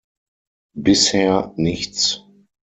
Bisher 0.73 1.53
nichts. 1.57 2.23